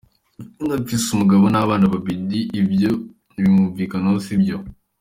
"Ndafise 0.63 1.05
umugabo 1.11 1.43
n'abana 1.53 1.85
babiri, 1.93 2.39
ivyo 2.59 2.91
bimvugwako 3.37 4.15
sivyo. 4.25 4.57